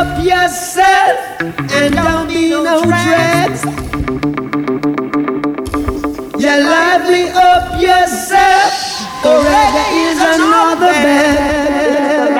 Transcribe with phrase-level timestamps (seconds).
[0.00, 1.18] Up yourself
[1.76, 3.52] and don't be no dread.
[6.40, 8.72] Yeah, lively up yourself.
[9.20, 12.30] Forever is another bed.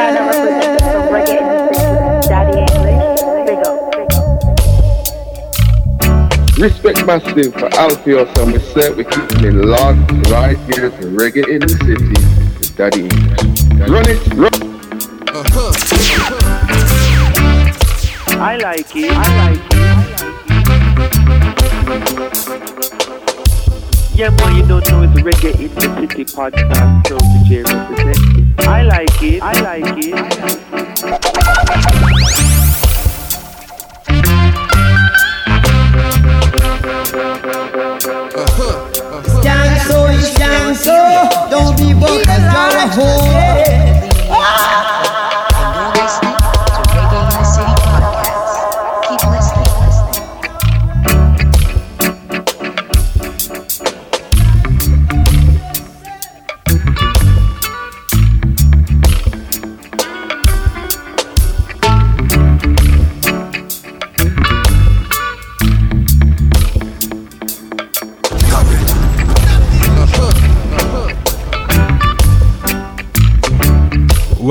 [2.30, 3.20] Daddy English.
[3.46, 4.28] Big up, big up.
[6.58, 11.46] Respect massive for Alfie and we set we keeping it locked right here to Reggae
[11.46, 12.16] in the City
[12.58, 13.42] with Daddy English.
[13.90, 14.54] Run it, run
[15.36, 15.99] Uh-huh.
[18.50, 19.12] I like it.
[19.12, 19.78] I like it.
[24.12, 28.54] Yeah, boy, you don't know it's Reggae in the City podcast, so DJ representing.
[28.58, 29.40] I like it.
[29.40, 30.14] I like it.
[30.14, 31.30] I like it.
[39.38, 40.96] Stand so, stand so.
[41.50, 43.49] Don't be broke as you're a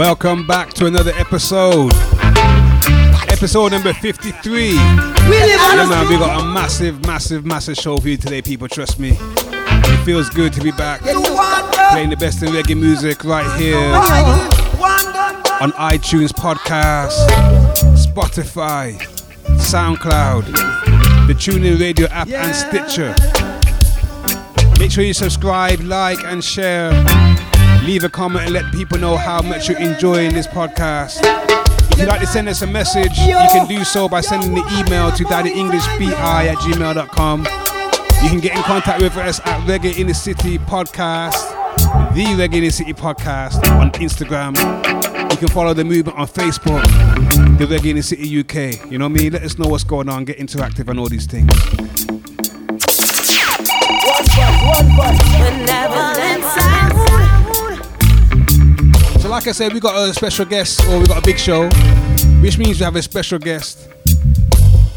[0.09, 1.93] Welcome back to another episode.
[3.29, 4.41] Episode number 53.
[4.51, 8.67] We live man, we got a massive, massive, massive show for you today, people.
[8.67, 9.11] Trust me.
[9.19, 13.77] It feels good to be back playing the best in reggae music right here
[15.61, 17.27] on iTunes podcast,
[17.93, 18.97] Spotify,
[19.59, 20.47] SoundCloud,
[21.27, 23.15] the TuneIn Radio app, and Stitcher.
[24.79, 26.89] Make sure you subscribe, like, and share.
[27.89, 31.21] Leave a comment and let people know how much you're enjoying this podcast.
[31.91, 34.61] If you'd like to send us a message, you can do so by sending the
[34.77, 37.39] email to daddyenglishbi at gmail.com.
[38.21, 41.33] You can get in contact with us at Reggae in the City Podcast,
[42.13, 44.55] the Reggae in the City Podcast on Instagram.
[45.31, 46.83] You can follow the movement on Facebook,
[47.57, 48.91] the Reggae in the City UK.
[48.91, 49.33] You know what I mean?
[49.33, 51.51] Let us know what's going on, get interactive and all these things.
[59.29, 61.69] Like I said, we got a special guest, or we got a big show,
[62.41, 63.87] which means we have a special guest,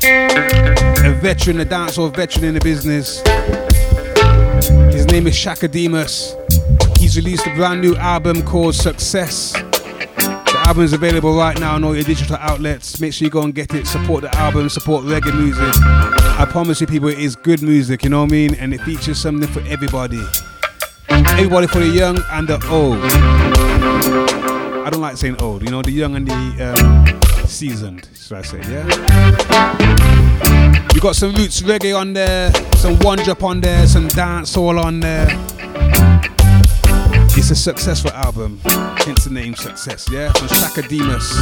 [0.03, 3.21] a veteran, a veteran in the business.
[4.91, 6.35] His name is Chaka Demus.
[6.99, 9.53] He's released a brand new album called Success.
[9.53, 13.01] The album is available right now on all your digital outlets.
[13.01, 13.87] Make sure you go and get it.
[13.87, 15.75] Support the album, support reggae music.
[15.85, 18.55] I promise you, people, it is good music, you know what I mean?
[18.55, 20.25] And it features something for everybody.
[21.11, 23.72] Everybody for the young and the old.
[23.85, 28.43] I don't like saying old, you know, the young and the um, seasoned, should I
[28.43, 28.87] say, yeah?
[30.95, 34.83] You got some roots reggae on there, some one drop on there, some dance dancehall
[34.83, 35.29] on there.
[37.35, 40.33] It's a successful album, hence the name Success, yeah?
[40.33, 41.33] From Chaka Demus.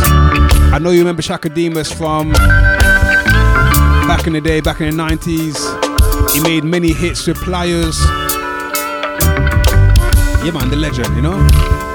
[0.73, 6.33] I know you remember Chaka Demus from back in the day, back in the 90s.
[6.33, 7.99] He made many hits with Pliers.
[10.45, 11.90] Yeah, man, the legend, you know?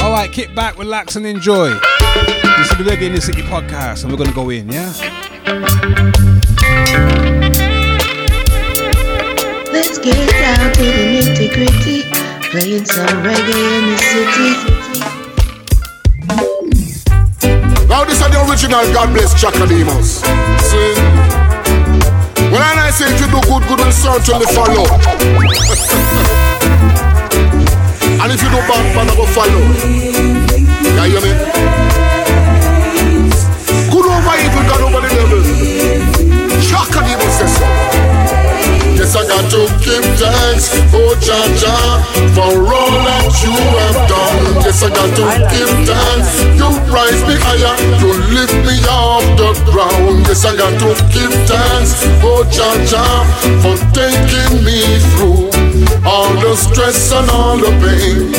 [0.00, 1.68] All right, kick back, relax, and enjoy.
[1.70, 4.92] This is the Reggae in the City podcast, and we're gonna go in, yeah?
[9.72, 12.02] Let's get down to the nitty gritty.
[12.50, 14.50] Playing some reggae in the city.
[17.86, 21.39] Now this is the original God bless Chaka Demus.
[22.50, 22.52] See?
[22.52, 24.82] When I say if you do good, good will certainly follow.
[28.22, 29.60] and if you do bad, bad will follow.
[30.96, 31.28] Yeah, You hear me?
[33.90, 35.42] Good over evil, God over the devil.
[36.60, 37.39] Chaka Demus says so.
[39.00, 42.04] Yes, I got to give thanks, oh Jah Jah,
[42.36, 44.60] for all that you have done.
[44.60, 46.44] Yes, I got to give thanks.
[46.60, 50.28] You rise me higher, you lift me off the ground.
[50.28, 53.24] Yes, I got to give thanks, oh Jah Jah,
[53.64, 54.84] for taking me
[55.16, 55.69] through
[56.04, 58.32] all the stress and all the pain.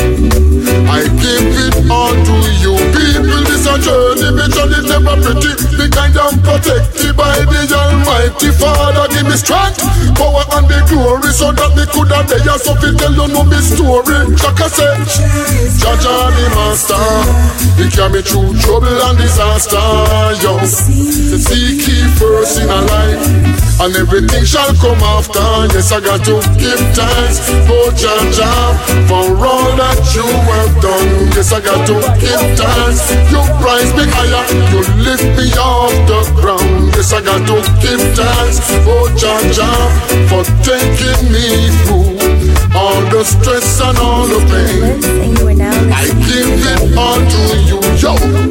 [0.88, 3.42] I give it all to you people.
[3.46, 5.52] This a journey, me journey never pretty.
[5.76, 9.06] The kind I'm protected by the Almighty Father.
[9.12, 9.82] Give me strength,
[10.16, 12.58] power and the glory, so that me coulda there.
[12.58, 14.32] So fi tell you know me story.
[14.38, 14.94] Chaka say,
[15.78, 16.98] Jah the Master,
[17.78, 19.82] He carry through trouble and disaster.
[20.42, 23.22] Yo, seek He first in a life,
[23.82, 25.42] and everything shall come after.
[25.74, 28.78] Yes, I got to give thanks, oh Jah Jah,
[29.10, 31.10] for all that you have done.
[31.34, 33.10] Yes, I got to give thanks.
[33.32, 36.94] You rise me higher, you lift me off the ground.
[36.94, 39.82] Yes, I got to give thanks, oh Jah Jah,
[40.30, 42.14] for taking me through
[42.78, 45.02] all the stress and all the pain.
[45.90, 48.41] I give it all to you, yo.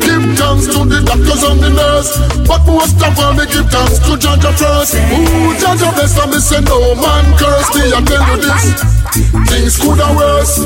[2.01, 2.17] Nurse,
[2.47, 4.95] but most of all, me give thanks to Jah first.
[4.95, 7.93] Ooh, Jah bless and me say no man curse me.
[7.93, 8.65] I tell you this,
[9.47, 10.59] things coulda worse.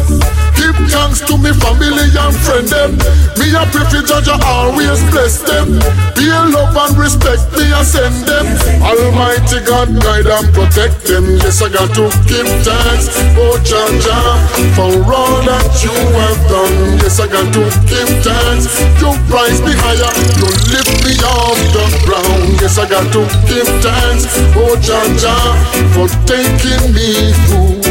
[0.58, 2.92] Give thanks to me family and friend them.
[3.38, 5.80] Me a pray Jah always bless them.
[6.16, 8.46] Be love and respect me I send them.
[8.82, 11.38] Almighty God guide and protect them.
[11.44, 14.40] Yes, I got to give thanks, oh Jah,
[14.74, 16.98] for all that you have done.
[17.04, 18.66] Yes, I got to give thanks.
[19.02, 22.62] You rise me higher, you lift me off the ground.
[22.62, 24.26] Yes, I got to give thanks,
[24.56, 25.54] oh Jah,
[25.94, 27.85] for taking me through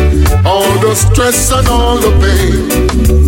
[0.45, 3.24] all the stress and all the pain.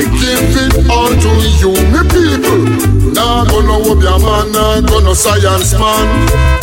[0.00, 2.64] I give it all to you, me people.
[3.12, 6.08] Nah, gonna hope your man, nah, gonna science man.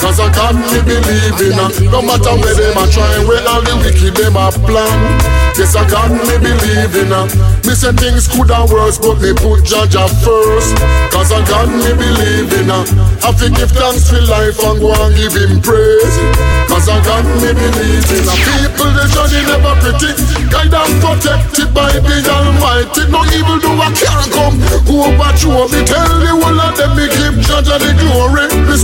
[0.02, 3.78] Cause I got me believing, uh, no matter where them a try, where all the
[3.78, 4.98] wicked them a plan.
[5.54, 7.30] Yes, I got me believing, uh,
[7.62, 10.74] me say things could have worse, but me put Jah first.
[11.14, 12.86] Cause I got me believing, uh,
[13.22, 16.18] I fi give thanks for life and go and give him praise.
[16.74, 20.10] Cause I got me believing, uh, people the journey never pretty,
[20.50, 23.04] guide and protected by the Almighty.
[23.12, 24.56] No evil do I can't come,
[24.88, 28.78] go overthrow me, tell the whole of them me give Jah Jah the glory, the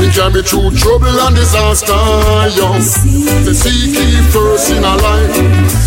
[0.00, 1.92] me carry through trouble and disaster,
[2.56, 2.72] yo.
[3.44, 5.36] To seek ye first in a life,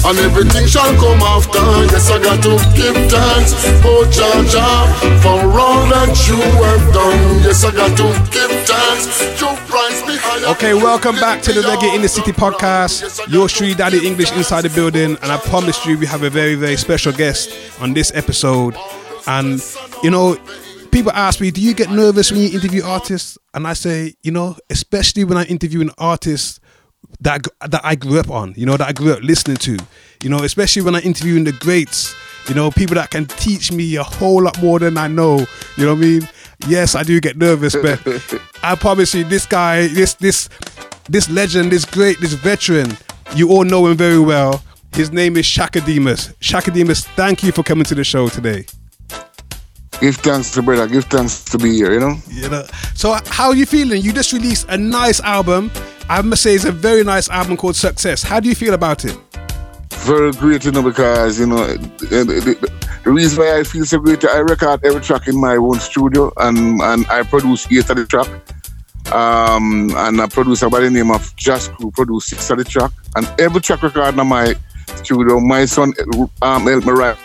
[0.05, 1.59] and everything shall come after.
[1.89, 3.51] Yes, I got to give thanks,
[3.83, 4.85] oh Jah Jah,
[5.21, 7.43] for all that you have done.
[7.43, 9.41] Yes, I got to give thanks.
[9.41, 10.45] You rise me higher.
[10.53, 13.27] Okay, welcome back to the Reggae in the City podcast.
[13.31, 16.55] Your Street Daddy English inside the building, and I promised you we have a very,
[16.55, 17.49] very special guest
[17.81, 18.75] on this episode.
[19.25, 19.63] And
[20.03, 20.37] you know,
[20.93, 24.31] people ask me, "Do you get nervous when you interview artists?" And I say, you
[24.31, 26.59] know, especially when I interview an artist
[27.21, 29.77] that that I grew up on, you know, that I grew up listening to,
[30.23, 32.15] you know, especially when I interviewing the greats,
[32.47, 35.39] you know, people that can teach me a whole lot more than I know.
[35.77, 36.29] You know what I mean?
[36.67, 37.99] Yes, I do get nervous, but
[38.63, 40.47] I promise you, this guy, this this
[41.09, 42.97] this legend, this great, this veteran,
[43.35, 44.63] you all know him very well.
[44.93, 46.33] His name is Chaka Demus.
[46.39, 48.65] Chaka Demus, thank you for coming to the show today.
[50.03, 50.85] Give thanks to brother.
[50.85, 51.93] Give thanks to be here.
[51.93, 52.17] You know.
[52.27, 52.65] You know.
[52.93, 54.01] So how are you feeling?
[54.01, 55.71] You just released a nice album.
[56.09, 58.21] I must say it's a very nice album called Success.
[58.21, 59.17] How do you feel about it?
[60.03, 62.69] Very great, you know, because you know the,
[63.05, 66.33] the, reason why I feel so great, I record every track in my own studio,
[66.35, 68.27] and and I produce eight of the track.
[69.13, 72.91] Um, and a producer by the name of Just Crew produced six of the track,
[73.15, 74.53] and every track recorded in my
[74.97, 75.39] studio.
[75.39, 75.93] My son
[76.41, 77.17] um, helped me write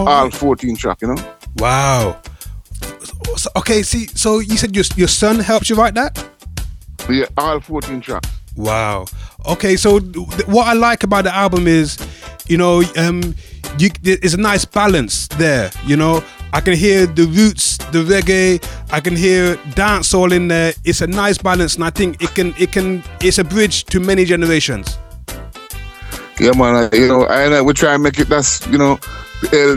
[0.00, 1.35] all 14 track, you know.
[1.58, 2.20] Wow.
[3.36, 6.24] So- okay, see, so you said your your son helped you write that?
[7.08, 8.28] Yeah, all 14 tracks.
[8.56, 9.06] Wow.
[9.46, 11.98] Okay, so th- what I like about the album is,
[12.48, 13.34] you know, um,
[13.78, 15.70] you, there's a nice balance there.
[15.84, 18.60] You know, I can hear the roots, the reggae.
[18.90, 20.72] I can hear dancehall in there.
[20.84, 24.00] It's a nice balance, and I think it can, it can, it's a bridge to
[24.00, 24.98] many generations.
[26.40, 26.74] Yeah, man.
[26.74, 28.98] uh, You know, and uh, we try and make it that's you know,
[29.52, 29.76] uh,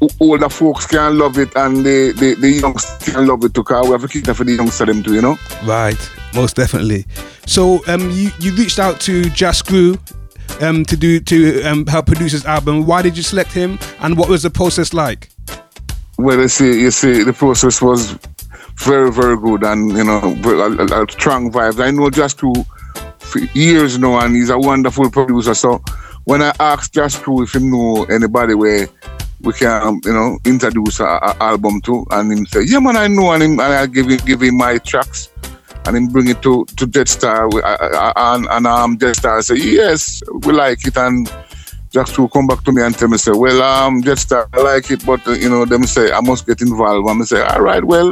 [0.00, 3.64] o- older folks can love it and the the, the youngsters can love it too.
[3.64, 5.14] Cause we have to keep that for the youngsters them too.
[5.14, 5.38] You know.
[5.64, 5.98] Right,
[6.34, 7.06] most definitely.
[7.46, 9.70] So, um, you you reached out to Just
[10.60, 12.86] um, to do to um help produce his album.
[12.86, 15.30] Why did you select him, and what was the process like?
[16.18, 18.18] Well, you see, you see, the process was
[18.78, 21.82] very, very good, and you know, a, a, a strong vibes.
[21.82, 22.54] I know Just Crew
[23.18, 25.54] for years now, and he's a wonderful producer.
[25.54, 25.82] So
[26.26, 28.88] when I asked Just Crew if he know anybody where
[29.42, 33.06] we can, you know, introduce a, a album to, and him say, "Yeah, man, I
[33.06, 35.30] know," and, him, and I give him, give him my tracks.
[35.86, 37.46] And him bring it to to Jetstar,
[38.16, 41.30] and and um Jetstar say yes, we like it, and
[41.90, 44.90] just to come back to me and tell me say, well, um, uh, I like
[44.90, 47.08] it, but you know, them say I must get involved.
[47.08, 48.08] And I say, all right, well,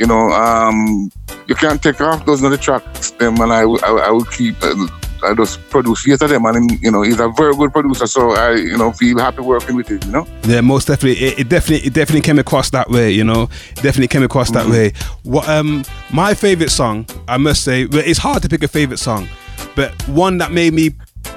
[0.00, 1.12] you know, um,
[1.46, 4.56] you can't take off those other tracks, them, and I, I, I will keep.
[4.60, 4.88] Uh,
[5.24, 8.06] I just produce eight of them, and him, you know, he's a very good producer,
[8.06, 10.26] so I, you know, feel happy working with him, you know.
[10.44, 11.24] Yeah, most definitely.
[11.24, 13.10] It, it definitely, it definitely came across that way.
[13.10, 14.92] You know, definitely came across that way.
[15.22, 18.98] What um, my favorite song, I must say, well, it's hard to pick a favorite
[18.98, 19.28] song,
[19.74, 20.90] but one that made me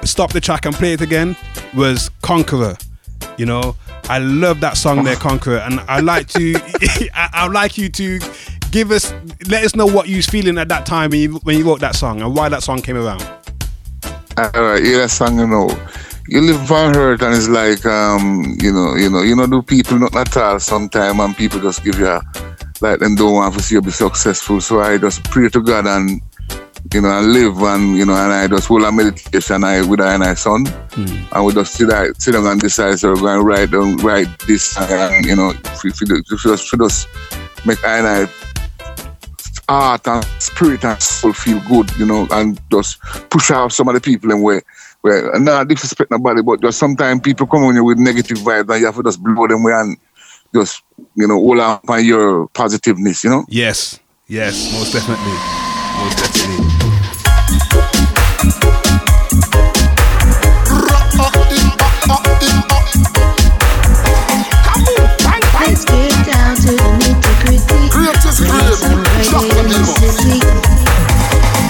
[0.04, 1.36] stop the track and play it again
[1.74, 2.76] was Conqueror.
[3.36, 6.54] You know, I love that song there, Conqueror, and I like to,
[7.14, 8.20] I, I'd like you to
[8.70, 9.12] give us,
[9.48, 11.80] let us know what you was feeling at that time when you when you wrote
[11.80, 13.26] that song and why that song came around.
[14.38, 15.68] All right, yeah, that song, you know.
[16.28, 19.62] You live Van Hurt and it's like, um, you know, you know, you know, do
[19.62, 22.22] people not at all sometime and people just give you, a,
[22.80, 24.60] like, them don't want to see you be successful.
[24.60, 26.20] So I just pray to God and,
[26.94, 30.00] you know, and live and, you know, and I just hold a meditation I, with
[30.00, 30.68] I and I son.
[31.32, 33.96] And we just sit, down- sit down and decide, so we're going to write down,
[33.96, 37.08] write this, and, you know, if if we, if we just, if we just
[37.66, 38.26] make I and I
[39.68, 43.94] heart and spirit and soul feel good, you know, and just push out some of
[43.94, 44.60] the people in way
[45.02, 48.70] where and not disrespect nobody, but just sometimes people come on you with negative vibes
[48.70, 49.96] and you have to just blow them away and
[50.54, 50.82] just,
[51.14, 53.44] you know, hold on on your positiveness, you know?
[53.48, 55.32] Yes, yes, most definitely,
[56.02, 56.87] most definitely.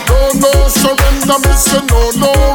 [0.09, 1.53] No, no surrender, me
[1.91, 2.48] no, no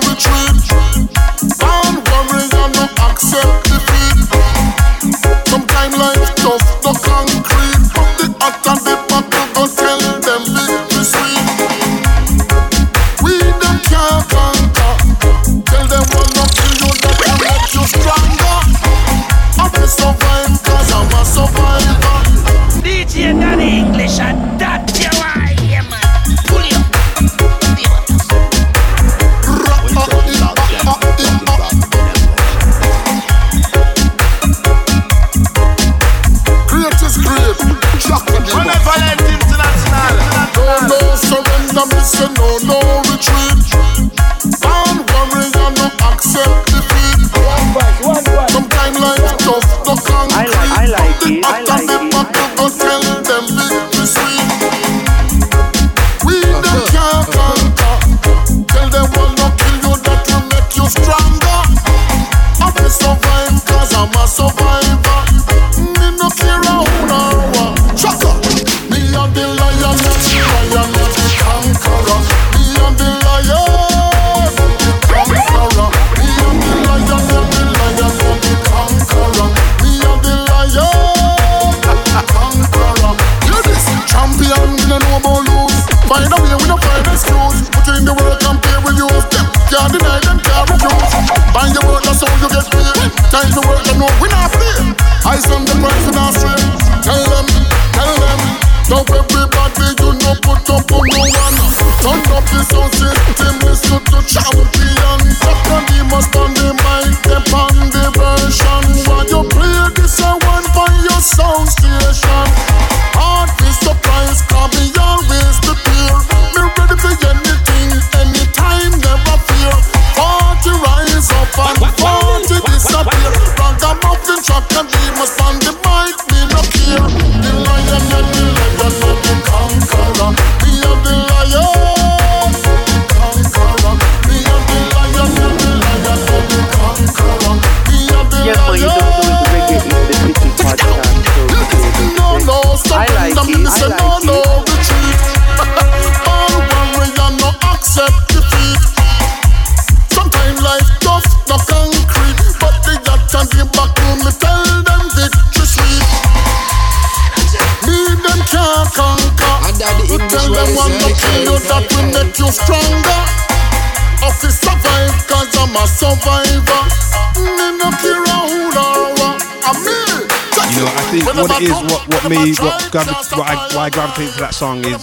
[171.62, 174.84] it is, what what made what gravi- what I, why I gravitate to that song
[174.86, 175.02] is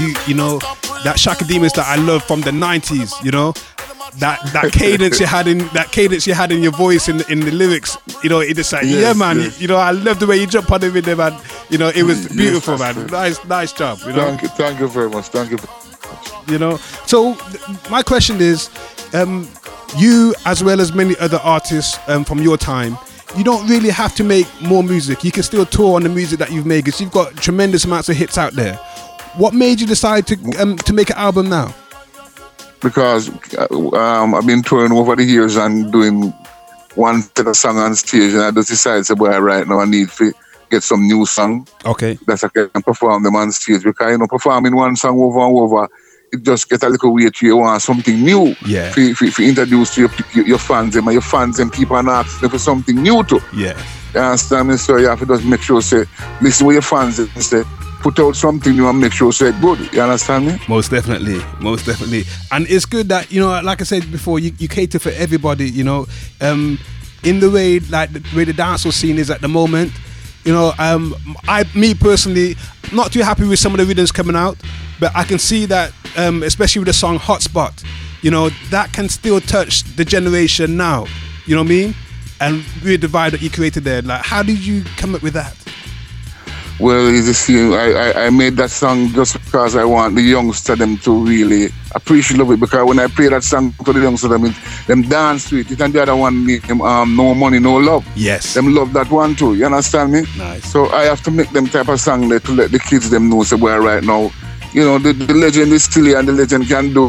[0.00, 0.58] you you know
[1.04, 3.22] that Chaka Demus that I love from the '90s.
[3.24, 3.52] You know
[4.18, 7.32] that that cadence you had in that cadence you had in your voice in the,
[7.32, 7.96] in the lyrics.
[8.22, 9.38] You know, it just like Yes, yeah, man.
[9.40, 9.60] yes.
[9.60, 11.38] You know, I love the way you jump on the rhythm, man.
[11.68, 13.06] You know, it was beautiful, man.
[13.08, 13.98] Nice, nice job.
[14.06, 15.26] You know, Thank you, thank you very much.
[15.28, 15.58] Thank you.
[16.52, 16.76] you know.
[17.06, 18.70] So th- my question is,
[19.14, 19.48] um,
[19.96, 22.96] you, as well as many other artists um, from your time,
[23.36, 25.24] you don't really have to make more music.
[25.24, 28.08] You can still tour on the music that you've made because you've got tremendous amounts
[28.08, 28.74] of hits out there.
[29.36, 31.74] What made you decide to um, to make an album now?
[32.84, 36.30] because uh, um, I've been touring over the years and doing
[36.94, 39.86] one set of song on stage, and I just decided, say, boy, right now I
[39.86, 40.32] need to
[40.70, 42.18] get some new song Okay.
[42.26, 45.58] that I can perform them on stage because you know performing one song over and
[45.58, 45.88] over.
[46.42, 48.54] Just get a little weird to you want something new.
[48.66, 48.90] Yeah.
[48.92, 51.96] For, for, for introduce to your, your, your fans them and your fans and people
[51.96, 53.40] and asking for something new to.
[53.54, 53.80] Yeah.
[54.14, 54.76] You understand me?
[54.76, 56.04] So you have to just make sure say
[56.40, 57.64] listen with your fans and say
[58.04, 59.92] put out something new and make sure say good.
[59.92, 60.58] You understand me?
[60.68, 64.52] Most definitely, most definitely, and it's good that you know, like I said before, you,
[64.58, 65.68] you cater for everybody.
[65.68, 66.06] You know,
[66.40, 66.78] um,
[67.24, 69.90] in the way like the way the dancehall scene is at the moment.
[70.44, 71.14] You know, um,
[71.48, 72.56] I, me personally,
[72.92, 74.58] not too happy with some of the rhythms coming out,
[75.00, 77.84] but I can see that, um, especially with the song "Hotspot,"
[78.22, 81.06] you know, that can still touch the generation now.
[81.46, 81.94] You know what I mean?
[82.40, 85.34] And with the vibe that you created there, like, how did you come up with
[85.34, 85.54] that?
[86.80, 90.74] Well, you see, I, I, I made that song just because I want the youngster
[90.74, 94.26] them to really appreciate love it because when I play that song to the youngster
[94.26, 94.56] them, it-
[94.88, 95.70] them dance to it.
[95.70, 98.04] It and the other one, make them, um, no money, no love.
[98.16, 98.54] Yes.
[98.54, 99.54] Them love that one too.
[99.54, 100.24] You understand me?
[100.36, 100.64] Nice.
[100.72, 103.28] So I have to make them type of song there to let the kids them
[103.30, 103.44] know.
[103.44, 104.32] So well, right now,
[104.74, 107.08] you know, the, the legend is still here and the legend can do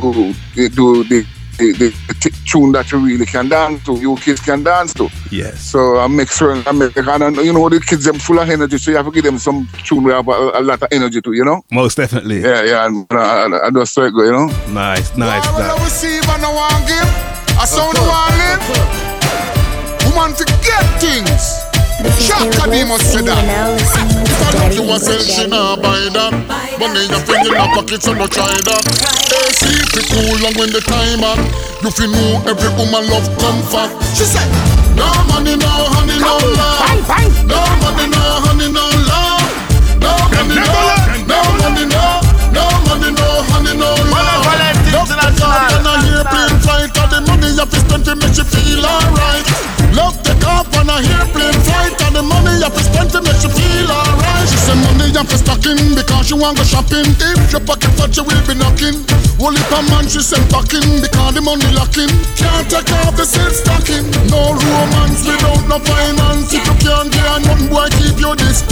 [0.70, 1.26] do the
[1.58, 3.94] the, the, the tune that you really can dance to.
[3.96, 5.10] You kids can dance to.
[5.32, 5.62] Yes.
[5.62, 8.78] So I make sure I make and you know the kids them full of energy,
[8.78, 11.22] so you have to give them some tune we have a, a lot of energy
[11.22, 11.64] to, you know.
[11.72, 12.42] Most definitely.
[12.42, 14.48] Yeah, yeah, and I, I, I just so it go, you know.
[14.70, 15.46] Nice, nice.
[15.54, 20.14] When I receive and I want give, I sound I want live.
[20.14, 21.65] Woman forget things.
[22.36, 23.44] Chaka Demus say that.
[23.80, 26.34] If I love you, I say she not buy that.
[26.80, 28.84] Money you bring in her pocket, so no try that.
[29.32, 31.40] AC fi cool long when the time up.
[31.82, 33.90] You fi know every woman love comfort.
[34.16, 34.46] She said,
[35.00, 36.84] No money, no honey, no love.
[37.48, 39.48] No money, no honey, no love.
[40.04, 40.76] No money, no,
[41.26, 42.04] no money, no,
[42.52, 44.44] no money, no honey, no love.
[44.92, 48.36] Love the car and a airplane flight, and the money you fi spend to make
[48.38, 49.48] you feel alright.
[49.96, 53.44] Love the car on a airplane flight, and the money you fi spend to make
[53.44, 54.48] you feel alright.
[54.48, 57.12] She say money you fi stocking because she want go shopping.
[57.20, 59.04] If your pocket fat, you will be knocking.
[59.36, 62.08] Only per man she send packing because the money locking.
[62.40, 64.08] Can't take off the silk stocking.
[64.32, 66.56] No romance without no finance.
[66.56, 68.65] If you can't get nothing, boy, keep your distance.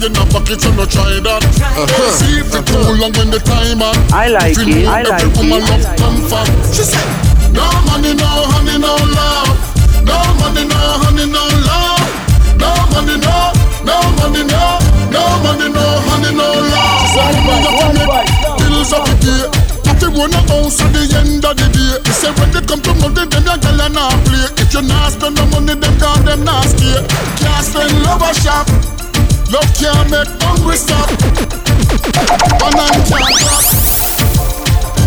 [0.00, 1.44] You think in her pocket, so no try that.
[1.44, 2.10] Uh-huh.
[2.16, 3.96] See if it cool long when the time up.
[4.12, 5.36] I like If you it, I like it.
[5.36, 6.48] love comfort.
[6.72, 7.04] She said,
[7.52, 9.52] no money, no honey, no love.
[10.04, 12.08] No money, no honey, no love.
[12.56, 13.36] No money, no,
[13.84, 14.64] no money, no,
[15.12, 17.00] no money, no honey, no love.
[17.00, 19.44] She said, you have to make bills up to pay.
[19.88, 21.92] Have to a house at the end of the day.
[22.04, 24.48] He said, when they come to money, them your girl and not play.
[24.60, 27.00] If you not spend the money, them gone, them not stay.
[27.40, 28.66] Can't spend love a shop.
[29.50, 31.10] Love can't make hungry stop.
[31.10, 33.64] And can't stop.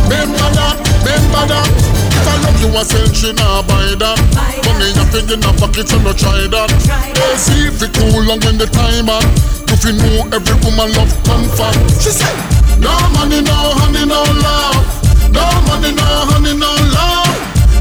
[0.03, 1.69] Remember that, remember that.
[2.11, 4.19] If I love you, I say she not buy that.
[4.67, 6.69] Money you think in her pocket, so no try that.
[7.15, 9.23] Hey, see if it cool long when the time up.
[9.71, 11.79] You fi know every woman love comfort.
[12.03, 12.35] She said,
[12.83, 14.75] No money, no honey, no love.
[15.31, 17.31] No money, no honey, no love.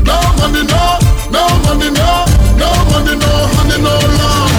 [0.07, 0.83] No money, no,
[1.27, 2.23] no money, no,
[2.55, 4.52] no money, no honey, no love.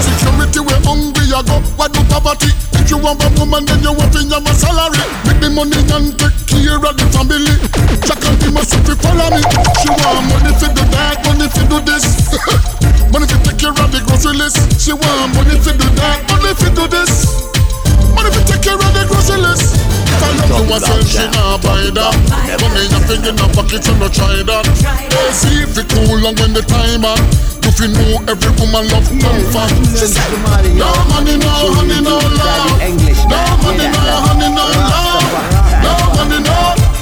[1.34, 1.56] Security, we hungry, I go.
[1.74, 2.50] What do poverty?
[2.78, 5.02] If you want a woman, then you want in your salary.
[5.26, 7.58] Make the money and take care of the family.
[8.06, 9.42] Jack and the must if follow me.
[9.82, 12.06] She want money the that, money do this.
[13.12, 14.62] money take care of the grocery list.
[14.78, 17.26] She want money do that, money do this.
[18.14, 19.74] Money take care of the grocery list.
[20.06, 22.14] If I love you, I say she not buy that.
[22.62, 24.64] Money you think in her pocket, so no try that.
[25.34, 27.02] See if it cool long when the time
[27.74, 27.80] up.
[27.80, 29.06] You know every woman love.
[29.98, 30.30] She said,
[30.78, 32.80] No money, no honey, no love.
[33.28, 35.34] No money, no honey, no love.
[35.82, 36.58] No money, no,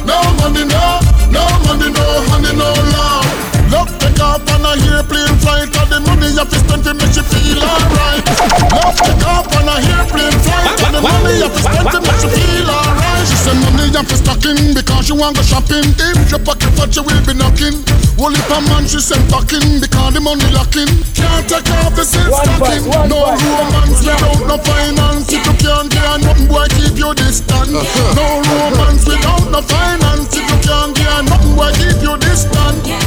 [0.07, 3.93] no money, no, no money, no honey, no love.
[4.01, 7.27] Take off on a airplane flight, and the money you fi spend to make you
[7.27, 8.23] feel alright.
[8.71, 12.23] Love take off on a airplane flight, and the money you fi spend to make
[12.23, 13.27] you feel alright.
[13.27, 15.91] She said money you fi stocking because she want go shopping.
[15.99, 17.83] If your pocket fat, you will be knocking.
[18.17, 20.91] Only per man she send packing because the money locking.
[21.19, 22.87] Can't take off the silk stocking.
[23.11, 25.27] No romance without no finance.
[25.35, 27.75] If you can't get nothing, boy, keep your distance.
[28.15, 30.31] No romance without no finance.
[30.31, 32.23] If you can't get nothing, boy, keep your distance.
[32.23, 33.02] If I love you, I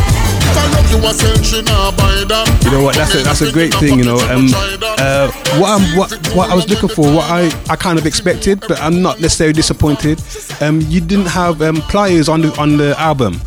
[2.64, 2.96] You know what?
[2.96, 4.00] That's a that's a great thing.
[4.00, 7.76] You know, um, uh, what I'm, what what I was looking for, what I, I
[7.76, 10.22] kind of expected, but I'm not necessarily disappointed.
[10.62, 13.40] Um, you didn't have um, pliers on the on the album.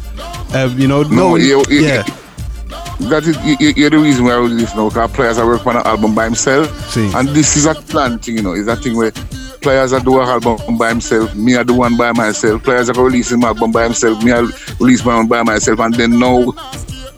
[0.54, 2.02] Um, you know, No, one- you- you- yeah,
[3.10, 4.88] That is you, you- you're the reason why I was this now.
[4.88, 7.10] Because Pliers are working on an album by himself, See.
[7.14, 8.36] and this is a plan thing.
[8.36, 9.12] You know, it's a thing where
[9.60, 11.34] Pliers are do an album by himself.
[11.34, 12.62] Me I do one by myself.
[12.62, 14.22] Pliers are releasing my album by himself.
[14.22, 14.40] Me I
[14.80, 16.52] release my own by myself, and then now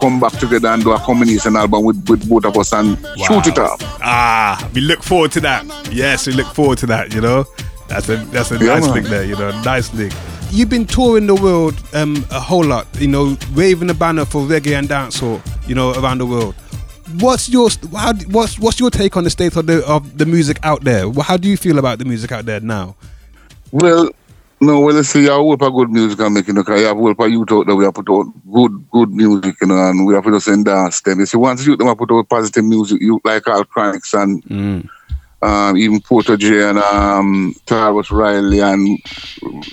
[0.00, 3.46] come back together and do a combination album with, with both of us and shoot
[3.46, 3.78] it up.
[4.02, 5.64] Ah, we look forward to that.
[5.92, 7.14] Yes, we look forward to that.
[7.14, 7.44] You know,
[7.88, 8.94] that's a that's a Yeah, nice man.
[8.94, 9.24] thing there.
[9.24, 10.10] You know, nice thing.
[10.52, 12.86] You've been touring the world um, a whole lot.
[12.98, 15.40] You know, waving the banner for reggae and dancehall.
[15.68, 16.54] You know, around the world.
[17.18, 20.58] What's your how, what's what's your take on the state of the of the music
[20.62, 21.10] out there?
[21.12, 22.96] How do you feel about the music out there now?
[23.72, 24.10] Well,
[24.60, 27.00] no, well, let's see, you have a good music and making, because you have a
[27.00, 30.04] whole of youth out there, we have put out good, good music, you know, and
[30.06, 31.20] we have to just dance them.
[31.20, 34.88] You see, once you them have put out positive music, you like Al Chronixx and
[35.40, 38.98] um, even Protoje and um, Tarrus Riley and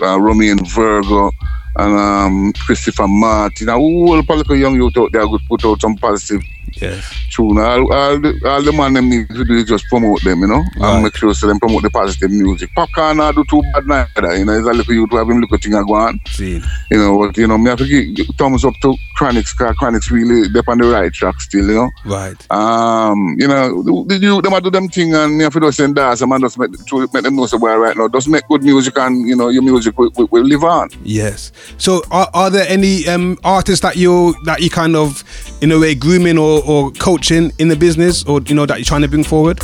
[0.02, 1.32] uh, Romain Virgo
[1.76, 5.98] and um, Christopher Martin, a whole of young youth out there could put out some
[5.98, 6.42] positive
[6.82, 7.14] Yes.
[7.34, 7.58] tune.
[7.58, 10.48] All, all, the, all the man them need to do is just promote them, you
[10.48, 10.94] know, Right.
[10.96, 12.70] and make sure so them promote the positive music.
[12.76, 15.42] Popcaan not do too bad neither, you know, it's a little youth who have him
[15.42, 16.20] little thing a go on.
[16.28, 16.62] See.
[16.92, 20.10] You know, but you know, me have to give thumbs up to Chronixx, cause Chronixx
[20.12, 21.90] really they on the right track still, you know.
[22.06, 22.52] Right.
[22.52, 25.78] Um, you know, the, the youth them do them thing and me have to just
[25.78, 28.08] send dance and just make, to make them know so well right now.
[28.08, 30.90] Just make good music and you know your music will, will, will live on.
[31.04, 31.52] Yes.
[31.78, 35.24] So, are, are there any um, artists that you that you kind of,
[35.62, 38.86] in a way, grooming or, or coaching in the business, or you know that you're
[38.86, 39.60] trying to bring forward?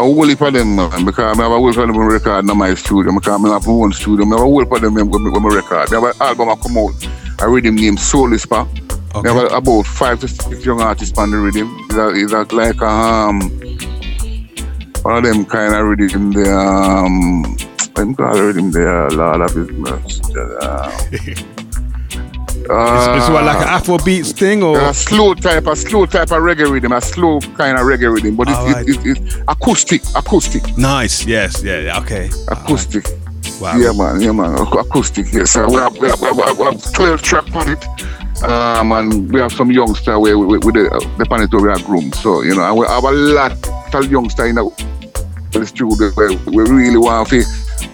[0.00, 2.74] whole heap of them, man, because I have a whole of them record in my
[2.74, 3.12] studio.
[3.12, 4.24] Because I have my own studio.
[4.24, 5.92] I have a whole heap of them with my record.
[5.92, 7.06] I have an album I come out,
[7.40, 8.66] a rhythm named Soul Whisper.
[9.14, 11.68] I have about five to six young artists on the rhythm.
[11.90, 13.40] It's, it's like um,
[15.02, 16.58] one of them kind of rhythm there.
[16.58, 17.56] Um,
[17.96, 21.44] I'm call the rhythm there, Lord of His mercy.
[22.70, 26.06] Uh, It's, it's what like an Afro beats thing, or a slow type, a slow
[26.06, 28.88] type of reggae rhythm, a slow kind of reggae rhythm, but it's, Alright.
[28.88, 30.78] it's, it's, it's acoustic, acoustic.
[30.78, 31.26] nice.
[31.26, 31.62] Yes.
[31.64, 31.80] Yeah.
[31.80, 32.30] yeah, Okay.
[32.48, 33.06] Acoustic.
[33.60, 33.76] Wow.
[33.76, 34.20] Yeah, man.
[34.20, 34.54] Yeah, man.
[34.54, 35.26] Acoustic.
[35.32, 35.56] Yes.
[35.56, 37.84] We, have, we, have, we, have, we have 12 track on it.
[38.44, 41.78] Um, and we have some youngster where we, with the, uh, the panel we are
[41.80, 42.14] groomed.
[42.14, 44.64] So, you know, and we have a lot of youngster in the,
[45.50, 47.42] the studio where we really want to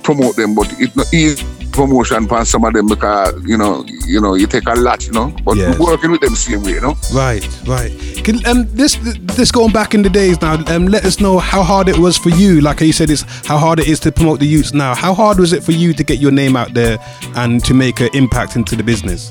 [0.03, 1.45] promote them, but it's not easy
[1.77, 5.13] promotion for some of them because, you know, you know, you take a lot, you
[5.13, 5.29] know.
[5.45, 5.79] But Yes.
[5.79, 6.97] working with them same way, you know.
[7.13, 7.47] Right.
[7.67, 7.93] Right.
[8.25, 8.99] Can um this
[9.37, 10.55] this going back in the days now?
[10.75, 12.61] Um, let us know how hard it was for you.
[12.61, 14.95] Like you said, it's how hard it is to promote the youths now.
[14.95, 16.99] How hard was it for you to get your name out there
[17.37, 19.31] and to make an impact into the business?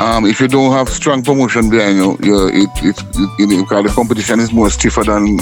[0.00, 3.62] Um, if you don't have strong promotion behind you, you it, it, it, you know,
[3.62, 5.38] because the competition is more stiffer than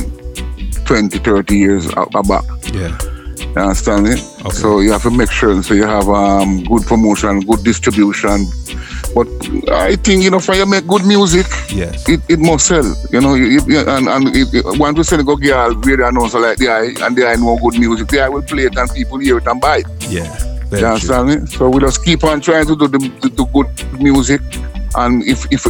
[0.84, 1.86] 20, 30 years
[2.28, 2.44] back.
[2.72, 2.96] Yeah.
[3.54, 4.16] You understand me?
[4.50, 8.46] So you have to make sure so you have um, good promotion, good distribution.
[9.14, 9.28] But
[9.70, 12.84] I think you know, for you make good music, yes, it, it must sell.
[13.12, 16.08] You know, you, you, and and it, it, once we sell it, go girl, radio
[16.08, 18.76] announcer like the eye, and the eye know good music, the eye will play it
[18.76, 19.86] and people hear it and buy it.
[20.10, 20.54] Yeah.
[20.72, 21.46] You understand me?
[21.46, 24.40] So we just keep on trying to do the, the, the good music,
[24.96, 25.64] and if if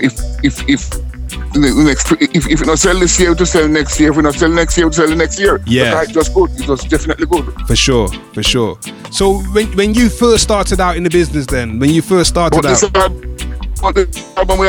[0.00, 1.09] if if if
[1.54, 4.10] next if if we not sell this year, to sell next year.
[4.10, 5.60] If we not sell next year, to sell the next year.
[5.66, 6.02] Yeah.
[6.02, 6.50] It was good.
[6.60, 7.44] It was definitely good.
[7.66, 8.78] For sure, for sure.
[9.10, 12.62] So when when you first started out in the business, then when you first started
[12.62, 13.36] But out, album,
[13.80, 14.68] but the album we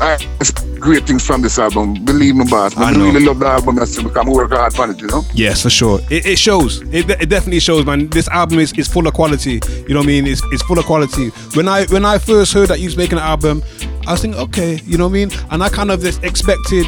[0.00, 2.04] I expect great things from this album.
[2.04, 2.76] Believe me, boss.
[2.76, 3.76] I I really love the album.
[3.76, 5.00] That's because I work hard on it.
[5.00, 5.24] You know.
[5.32, 6.82] yes, for sure, it, it shows.
[6.92, 8.08] It, it definitely shows, man.
[8.08, 9.60] This album is, is full of quality.
[9.86, 10.26] You know what I mean?
[10.26, 11.28] It's, it's full of quality.
[11.54, 13.62] When I when I first heard that you was making an album,
[14.06, 15.30] I was thinking, okay, you know what I mean?
[15.50, 16.86] And I kind of just expected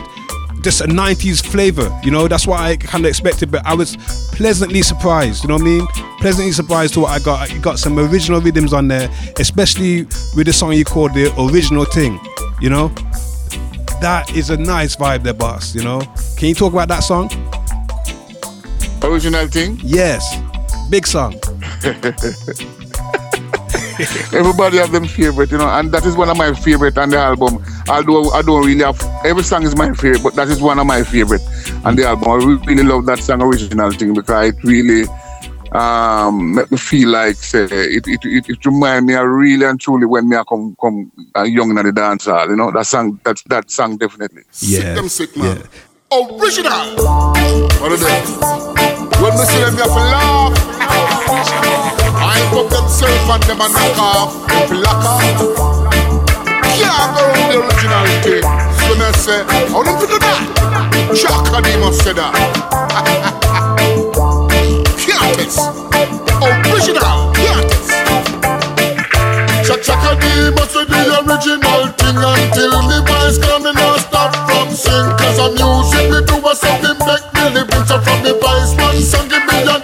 [0.62, 3.96] just a 90s flavor, you know, that's what I kind of expected, but I was
[4.32, 5.86] pleasantly surprised, you know what I mean?
[6.18, 7.50] Pleasantly surprised to what I got.
[7.50, 11.84] I got some original rhythms on there, especially with the song you called the original
[11.84, 12.18] thing,
[12.60, 12.88] you know?
[14.00, 16.00] That is a nice vibe there, boss, you know?
[16.36, 17.30] Can you talk about that song?
[19.02, 19.78] Original thing?
[19.84, 20.36] Yes.
[20.90, 21.40] Big song.
[24.32, 27.18] Everybody have them favorite, you know, and that is one of my favorite on the
[27.18, 27.64] album.
[27.88, 30.86] Although I don't really have every song is my favorite, but that is one of
[30.86, 31.40] my favorite
[31.84, 32.28] on the album.
[32.30, 32.34] I
[32.66, 35.06] really love that song original thing because it really
[35.72, 39.80] um make me feel like say it it, it, it remind me of really and
[39.80, 42.70] truly when me I come come uh, young in the dance hall, you know.
[42.70, 44.42] That song that that song definitely.
[44.60, 44.94] Yeah.
[44.94, 45.62] them sick, man.
[46.12, 46.96] Original.
[47.80, 48.20] What are they?
[49.22, 51.85] When we see them, you have to laugh.
[52.16, 54.34] I put themselves and them and knock off.
[54.48, 55.20] If you lock off.
[56.76, 58.44] Can't go around the original thing.
[58.86, 59.40] So me say,
[59.72, 60.40] how them to do that?
[61.12, 62.32] Chaka D must say that.
[64.96, 65.60] Can't test.
[66.40, 67.32] Original.
[67.32, 67.90] Can't test.
[69.66, 70.24] Chaka Chaka D
[70.56, 75.08] must say the original thing until the voice coming and stop from sing.
[75.16, 77.70] Cause a music we do a something make me live.
[77.88, 79.75] So from the voice man song give me a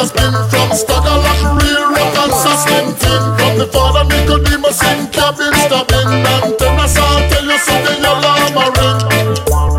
[0.00, 0.68] a spin from
[1.20, 3.24] like real rock and slim thing.
[3.36, 6.10] From the father Nicodemus in cabin stabbing.
[6.24, 8.98] And then I saw tell you something your alarm a ring.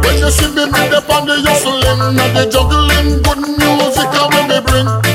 [0.04, 4.30] When you see me me up on the hustling and the juggling good music I
[4.30, 5.11] when me bring.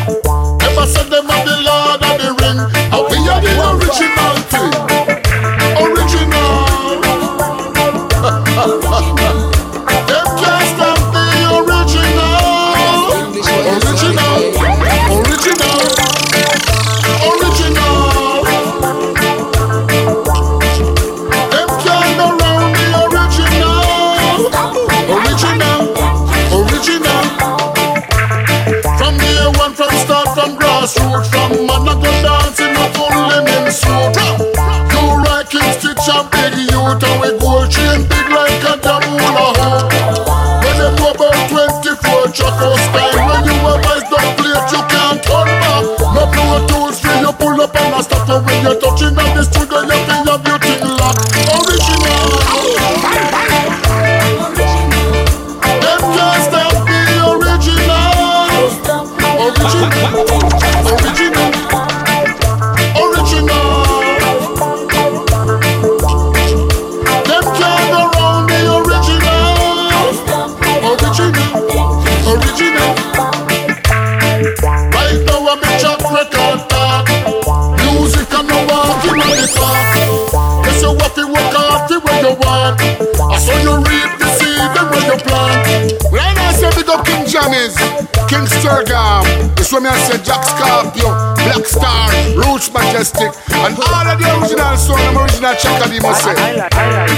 [92.76, 96.34] Majestic, and all of the original soul and original Chaka Demus say.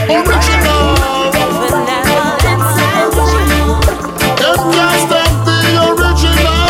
[0.06, 0.94] Original.
[4.38, 6.62] Them can't stop the original.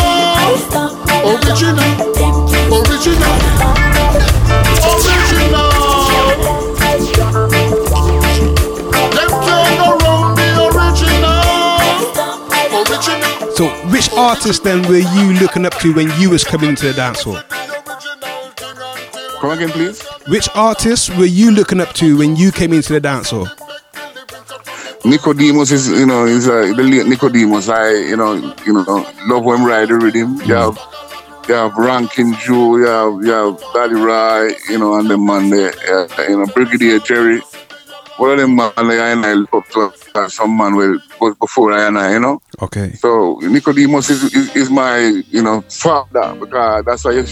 [1.21, 1.91] Original.
[2.73, 2.73] Original.
[2.73, 3.29] Original.
[9.13, 11.45] Them can't go round the original.
[12.73, 13.53] Original.
[13.55, 16.93] So, which artist then were you looking up to when you was coming into the
[16.93, 17.37] dance hall?
[19.39, 20.03] Come again, please.
[20.27, 23.47] Which artists were you looking up to when you came into the dance hall?
[25.05, 27.69] Nicodemus is, you know, is uh, the late Nicodemus.
[27.69, 28.33] I, you know,
[28.65, 30.41] you know, love when ride the rhythm.
[30.41, 30.77] You have,
[31.47, 35.49] you have Rankin Joe, you have, you have Daddy Rye, you know, and them man
[35.49, 37.39] there, uh, you know, Brigadier Jerry.
[38.17, 40.99] One of them man, like I and I look up to uh, some man well
[41.21, 42.41] was before I and I, you know.
[42.61, 42.91] Okay.
[42.91, 44.99] So Nicodemus is, is, is my,
[45.29, 47.25] you know, father because that's why you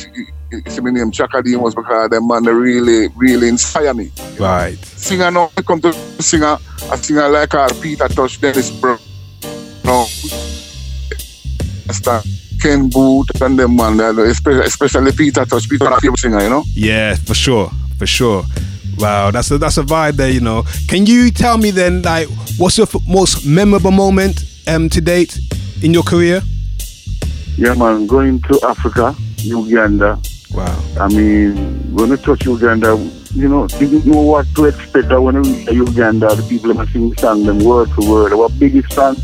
[0.50, 4.12] see, you see me name Chaka Demus because them man they really, really inspire me.
[4.40, 4.78] Right.
[4.78, 6.58] Singer now, I come to singer,
[6.92, 9.00] a singer like uh, Peter Tosh, Dennis Brown,
[9.84, 10.06] no,
[11.92, 12.26] start
[12.62, 16.64] Ken Boothe and them man, especially, especially Peter Tosh, Peter my favorite singer, you know.
[16.74, 18.44] Yeah, for sure, for sure.
[18.98, 20.64] Wow, that's a that's a vibe there, you know.
[20.88, 25.40] Can you tell me then, like, what's your f- most memorable moment um to date
[25.84, 26.42] in your career?
[27.58, 30.20] Yeah, man, going to Africa, Uganda.
[30.58, 30.84] Wow.
[31.00, 32.98] I mean, when we touch Uganda,
[33.36, 35.10] you know, didn't know what to expect.
[35.10, 38.34] That when we reach Uganda, the people that sing song them word for word.
[38.34, 39.18] Our biggest song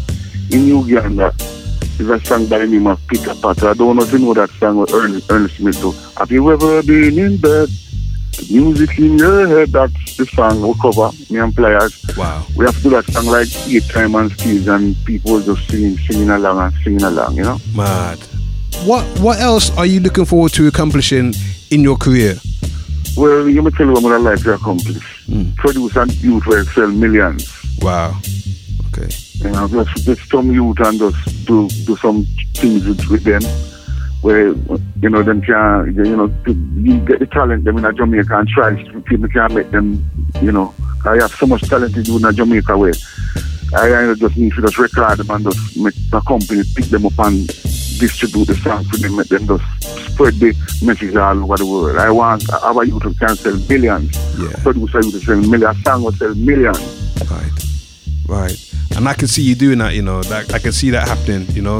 [0.51, 1.33] in Uganda
[1.97, 3.69] is a song by the name of Pitta Patta.
[3.69, 5.81] I don't know if you know that song with Ernest, Ernest Smith.
[5.81, 5.93] too.
[6.17, 7.69] Have you ever been in bed?
[8.51, 12.03] Music in your head, that's the song we cover, me and Pliers.
[12.15, 12.45] Wow.
[12.55, 15.97] We have to do that song like eight times on stage and people just singing,
[15.97, 17.59] singing along and singing along, you know?
[17.75, 18.19] Mad.
[18.85, 21.33] What what else are you looking forward to accomplishing
[21.71, 22.35] in your career?
[23.15, 25.25] Well, you may tell you what I like to accomplish.
[25.27, 25.51] Hmm.
[25.57, 27.47] Produce and youth will sell millions.
[27.79, 28.19] Wow.
[28.87, 29.09] Okay.
[29.33, 33.41] You know, just, just some youth and just do, do some things with, with them
[34.21, 38.39] where, you know, them can, you know, to, you get the talent them in Jamaica
[38.39, 40.09] and try, people can make them,
[40.41, 40.73] you know,
[41.05, 42.93] I have so much talent to do in Jamaica where
[43.75, 47.05] I, I just need to just record them and just make the company pick them
[47.05, 47.49] up and
[48.07, 49.63] distribute the song for them, make them just
[50.11, 50.51] spread the
[50.83, 51.97] message all over the world.
[51.97, 54.11] I want our youth to can sell billions.
[54.37, 54.51] Yeah.
[54.61, 56.79] Producer youth to sell millions, song will sell millions.
[57.31, 57.51] Right.
[58.27, 58.57] Right.
[58.95, 59.93] and I can see you doing that.
[59.93, 61.47] You know, that I can see that happening.
[61.55, 61.77] You know,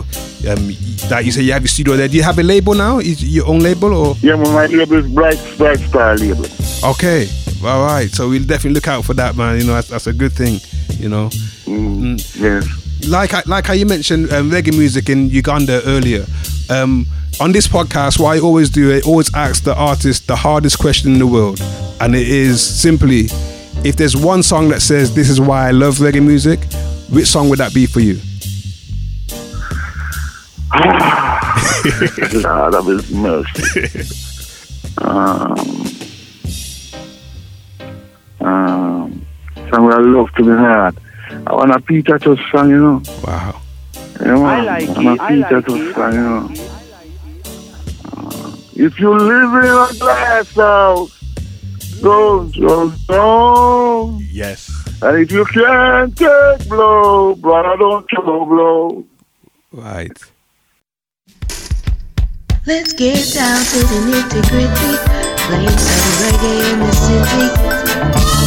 [0.49, 0.63] um,
[1.09, 2.07] that you say you have your studio there.
[2.07, 2.99] Do you have a label now?
[2.99, 4.15] Is your own label or?
[4.21, 6.45] Yeah, man, my label is Bright Bright Star label.
[6.83, 7.27] Okay,
[7.63, 8.09] all right.
[8.09, 9.59] So we'll definitely look out for that, man.
[9.59, 10.59] You know, that's, that's a good thing.
[10.99, 11.29] You know,
[11.65, 12.19] Mm.
[12.39, 12.67] yes.
[13.07, 16.25] Like I- like how you mentioned um, reggae music in Uganda earlier.
[16.69, 17.05] Um,
[17.39, 21.13] on this podcast, what I always do, I always ask the artist the hardest question
[21.13, 21.59] in the world,
[21.99, 23.27] and it is simply,
[23.83, 26.63] if there's one song that says this is why I love reggae music,
[27.09, 28.19] which song would that be for you?
[32.33, 34.07] Lord of His mercy.
[34.99, 35.51] um,
[38.41, 39.25] um,
[39.69, 40.97] song I love to be heard.
[41.45, 43.01] I want a Peter Tosh song, you know.
[43.25, 43.61] Wow.
[44.21, 44.45] Yeah, man.
[44.45, 45.93] I like want it, a I Peter like Tosh it.
[45.95, 46.49] song, you know.
[48.05, 51.19] Uh, if you live in a glass house,
[52.01, 54.19] don't just don't.
[54.31, 54.69] Yes.
[55.01, 59.05] And if you can't take blow, brother, don't throw blow.
[59.73, 60.17] Right.
[62.65, 64.97] Let's get down to the nitty gritty.
[65.43, 68.42] Playing some reggae in the city.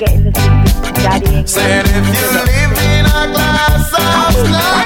[0.00, 4.79] Representing for Reggae in Daddy Said if you live in a glass house,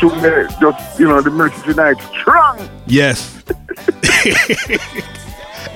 [0.00, 2.68] just, you know, the Mercy Tonight, strong.
[2.86, 3.42] Yes.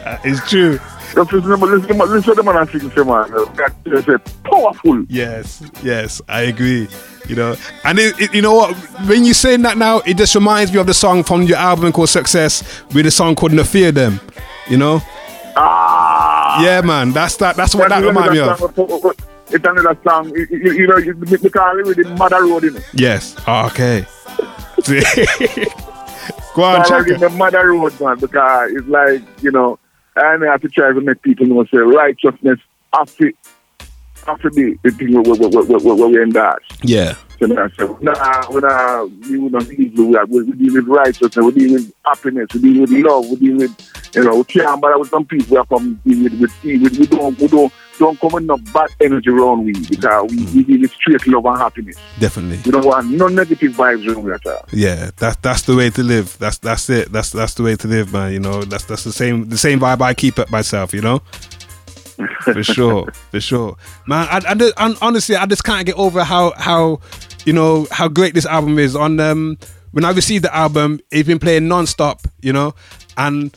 [0.05, 0.79] Uh, it's true.
[1.15, 3.31] Just listen to listen listen to them and sing, say, man.
[3.55, 5.05] That is powerful.
[5.09, 6.89] Yes, yes, I agree.
[7.29, 8.77] You know, and it, it, you know what?
[9.07, 11.93] When you saying that now, it just reminds me of the song from your album
[11.93, 14.21] called Success, with a song called "No Fear Them."
[14.69, 15.01] You know?
[15.55, 16.63] Ah.
[16.65, 17.13] Yeah, man.
[17.13, 17.57] That's that.
[17.57, 19.32] That's what that reminds me of.
[19.53, 20.31] It's another song.
[20.31, 21.15] You, you, you know, you,
[21.51, 22.89] call it with the Mother Road in it.
[22.95, 23.37] Yes.
[23.47, 24.07] Oh, okay.
[26.55, 27.21] Go on, Call check it it.
[27.21, 29.79] the Mother Road, man, because it's like, you know,
[30.17, 32.61] and I have to try to make people know, say, righteousness
[32.99, 33.33] after,
[34.27, 36.65] after the, the thing where, where, where, where, we endorse.
[36.83, 37.15] Yeah.
[37.39, 40.07] So now, so, nah, we're not, we would not evil.
[40.07, 41.37] We we we deal with righteousness.
[41.37, 42.49] We deal with happiness.
[42.55, 43.29] We deal with love.
[43.29, 45.57] We deal with, you know, we can't bother with some people.
[45.57, 46.89] We come deal with, with evil.
[46.99, 50.65] We don't, we don't, don't come with no bad energy around we because we, we
[50.65, 51.97] deal with straight love and happiness.
[52.19, 52.59] Definitely.
[52.65, 54.65] We don't want no negative vibes around we at all.
[54.73, 56.37] Yeah, that's that's the way to live.
[56.39, 57.13] That's that's it.
[57.13, 58.33] That's that's the way to live, man.
[58.33, 60.93] You know, that's that's the same the same vibe I keep up myself.
[60.95, 61.19] You know,
[62.43, 63.77] for sure, for sure,
[64.07, 64.27] man.
[64.31, 67.01] I, I, just- hon- honestly, I just can't get over how how
[67.45, 68.95] you know how great this album is.
[68.97, 69.59] On um,
[69.93, 72.21] when I received the album, it's been playing non-stop.
[72.41, 72.75] You know,
[73.17, 73.57] and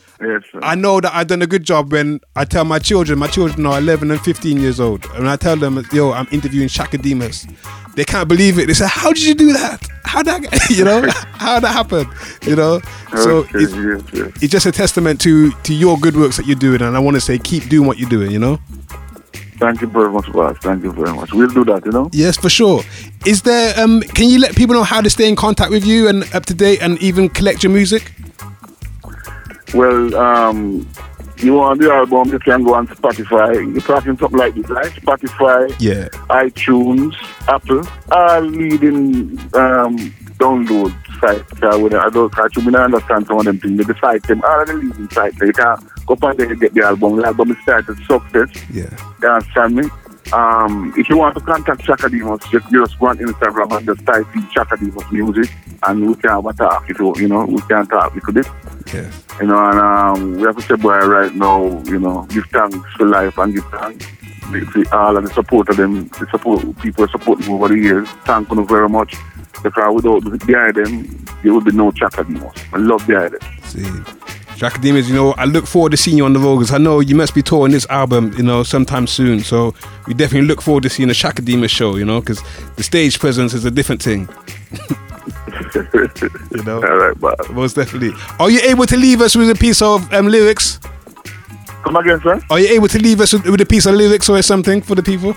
[0.62, 3.18] I know that I've done a good job when I tell my children.
[3.18, 6.68] My children are 11 and 15 years old, and I tell them, "Yo, I'm interviewing
[6.68, 7.46] Chaka Demus."
[7.94, 8.66] They can't believe it.
[8.66, 9.86] They say, "How did you do that?
[10.04, 10.40] How that?
[10.70, 12.08] You know, how that happened?
[12.42, 12.80] You know?"
[13.14, 14.42] So Okay, it's, yes, yes.
[14.42, 17.14] it's just a testament to to your good works that you're doing, and I want
[17.16, 18.30] to say, keep doing what you're doing.
[18.30, 18.58] You know.
[19.58, 20.58] Thank you very much, boss.
[20.58, 21.32] Thank you very much.
[21.32, 22.10] We'll do that, you know.
[22.12, 22.82] Yes, for sure.
[23.24, 23.72] Is there?
[23.80, 26.44] Um, can you let people know how to stay in contact with you and up
[26.46, 28.12] to date, and even collect your music?
[29.74, 30.88] Well, um,
[31.38, 33.54] you want the album, you can go on Spotify.
[33.72, 34.92] You're talking something like this, right?
[34.92, 36.08] Spotify, Yeah.
[36.30, 37.14] iTunes,
[37.48, 39.96] Apple, all leading um,
[40.38, 41.52] download sites.
[41.62, 43.76] Uh, when I don't catch you, I don't understand some of them things.
[43.86, 45.36] They decide them, all the leading sites.
[45.40, 47.16] You can go and there and get the album.
[47.16, 48.48] The album is started success.
[48.72, 48.88] Yeah.
[49.22, 49.88] You understand me?
[50.32, 54.04] Um, if you want to contact Chaka Demus, just, just go on Instagram and just
[54.06, 55.48] type in Chaka Demus Music
[55.86, 56.88] and we can have a talk.
[56.90, 58.12] If you, you know, we can talk.
[58.14, 58.34] We could
[58.92, 59.10] Yeah.
[59.40, 62.78] you know, and um, we have to say, boy, right now, you know, give thanks
[62.96, 64.06] for life and give thanks
[64.52, 68.08] to all of the support of them, the support people support me over the years.
[68.24, 69.16] Thank you very much.
[69.62, 72.56] Because without behind them, there would be no Chaka Demus.
[72.72, 73.40] I love behind them.
[73.64, 74.26] See.
[74.56, 76.78] Chaka Demus, you know, I look forward to seeing you on the road because I
[76.78, 79.40] know you must be touring this album, you know, sometime soon.
[79.40, 79.74] So
[80.06, 82.42] we definitely look forward to seeing a Chaka Demus show, you know, because
[82.76, 84.28] the stage presence is a different thing.
[85.92, 88.12] you know, all right, but most definitely.
[88.38, 90.78] Are you able to leave us with a piece of um, lyrics?
[91.84, 92.40] Come again, sir?
[92.50, 94.94] Are you able to leave us with, with a piece of lyrics or something for
[94.94, 95.36] the people?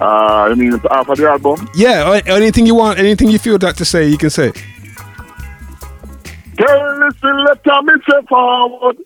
[0.00, 1.68] Uh, I mean, after the album?
[1.74, 4.52] Yeah, or, or anything you want, anything you feel that to say, you can say.
[6.56, 8.96] Tell listen, let me say forward.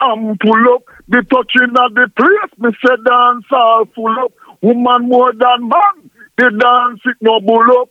[0.00, 0.82] I'm pull up.
[1.08, 4.32] The touching of the place, me say dance all full up.
[4.62, 6.10] Woman more than man.
[6.38, 7.90] The dance it no bull up.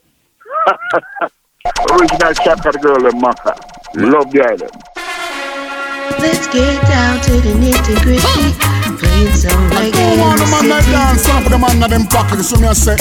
[1.91, 3.53] Original Chaka the girl and Maka.
[3.95, 4.71] Love the island.
[6.19, 8.53] Let's get down to the nitty gritty.
[8.99, 10.91] Playing some reggae in One the man like city.
[10.91, 12.97] dance up the man of them pocket, so me I say,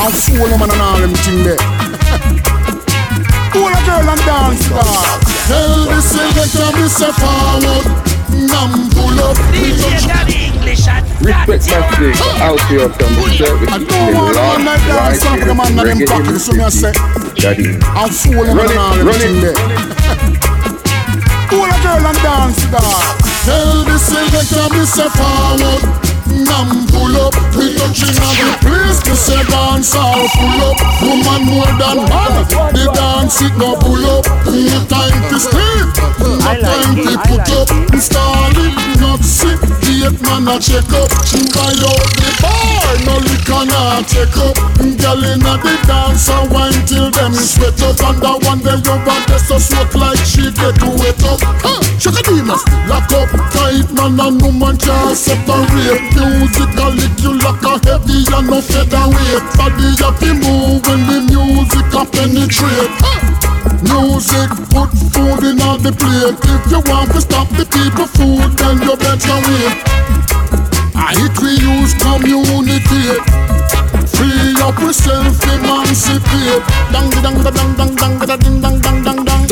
[0.00, 1.56] I'm fool them and all them thing there.
[3.52, 5.20] Pull a girl and dance dog.
[5.46, 8.07] Tell the selector me say forward.
[8.46, 9.36] Nam pull up.
[11.20, 15.46] Respect massive out here from the shirt I don't want like right dance up here
[15.46, 16.92] the man of them pocket, so me I say.
[17.96, 19.40] I'm fool them Run and all them run thing it.
[19.42, 19.54] there.
[21.48, 23.18] Pull a girl and dance dog.
[23.44, 26.07] Tell the selector me say forward.
[26.38, 27.34] Nam pull up.
[27.56, 29.00] We touching on the place.
[29.06, 30.78] Me say dance all full up.
[31.02, 32.46] Woman more than man.
[32.74, 34.24] The dance it no pull up.
[34.46, 35.88] No time to sleep.
[36.20, 37.68] No time to put up.
[37.92, 38.97] Install it.
[39.08, 39.56] Not sit.
[39.80, 41.08] Gate man a check up.
[41.24, 42.92] She Buy out the bar.
[43.08, 44.52] No liquor nah take up.
[45.00, 47.96] Girl inna the dance and wine till them sweat up.
[48.04, 51.40] And the one they over there so sweat like she get wet up.
[51.64, 51.80] Huh.
[51.96, 56.04] Chaka Demus, lock up tight man and woman can't separate.
[56.12, 59.44] Musically you like a heavy and no featherweight.
[59.56, 62.92] Body happy move when the music a penetrate.
[63.00, 63.27] Huh.
[63.82, 66.34] Music put food in all the plate.
[66.34, 69.70] If you want to stop the people food, then you better wait.
[70.98, 73.22] I hit we use communicate.
[74.10, 76.62] Free up yourself, emancipate.
[76.90, 79.46] Dang dang dang dang dang dang dang dang dang dang.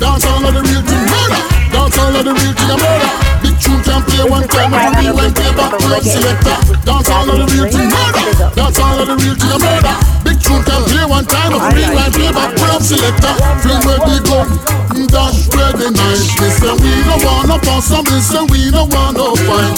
[0.00, 1.42] Dance all of the real thing murder.
[1.68, 3.12] Dance all of the real thing murder.
[3.44, 6.56] Big tune can play one time and we rewind play back club selector.
[6.88, 8.56] Dance all of the real thing murder.
[8.56, 10.23] Dance all of the real thing murder.
[10.44, 13.32] Tune can play one time we rewind play back club selector.
[13.64, 14.48] Fling where the gun,
[15.08, 15.72] dash where.
[15.72, 15.88] They
[16.52, 19.72] say we no wanna they say we no wanna fight.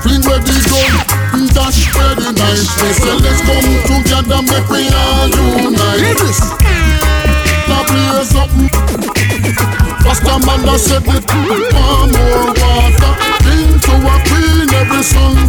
[0.00, 2.16] Fling where the gun, dash where.
[2.16, 5.28] They say let's come together, make we all
[5.60, 6.24] unite.
[7.68, 8.70] Now play something.
[10.08, 13.12] Pastor man that said we want more water
[13.44, 15.47] Into a queen, every son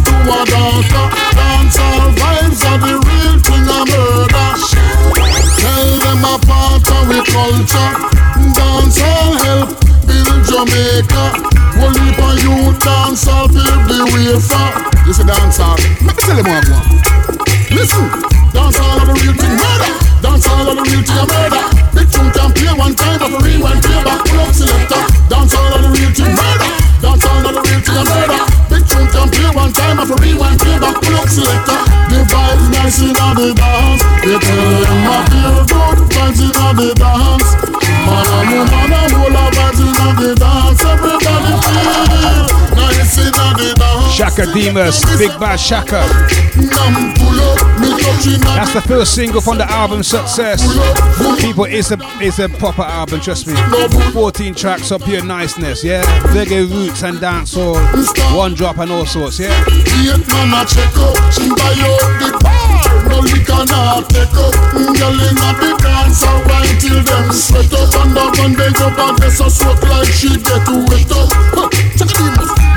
[7.30, 7.92] culture
[8.58, 9.68] Dancehall help.
[10.06, 11.24] Build Jamaica
[11.78, 14.70] One heap of youth dancehall build the way for
[15.06, 17.00] You see dancehall, let me tell them what I
[17.70, 18.10] Listen,
[18.50, 19.54] dancehall are the real thing.
[19.54, 19.94] Murder.
[20.20, 21.26] Dancehall are the real thing.
[21.30, 21.64] Murder.
[21.94, 25.02] Big tune can play one time but rewind play back pull up selector.
[25.30, 26.34] Dance all of the real thing.
[26.34, 26.70] Murder.
[27.00, 28.04] Dance all of the real thing.
[28.04, 28.59] Murder
[29.00, 31.28] Tune can play one time but rewind play back pull up
[32.10, 34.02] The vibes nice in the dance.
[34.20, 37.48] They tell them I feel good vibes in the dance.
[38.04, 40.84] Man and woman and whole of vibes in the dance.
[40.84, 42.59] Everybody feel
[44.20, 46.02] Chaka Demus, Big Bad Shaka.
[48.54, 50.60] That's the first single from the album Success.
[51.40, 53.54] People, it's a it's a proper album, trust me.
[54.12, 56.02] 14 tracks of pure niceness, yeah.
[56.34, 57.80] Reggae roots and dancehall,
[58.36, 59.48] one drop and all sorts, yeah.
[60.28, 60.50] Man.
[63.08, 64.52] No liquor not take up.
[65.00, 67.94] Girl inna the dance a wine till them sweat up.
[68.04, 71.72] And the one they up and they so sweat like she get wet up.
[71.96, 72.69] Check the